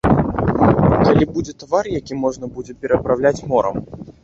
[1.05, 3.77] Калі будзе тавар, які можна будзе перапраўляць морам.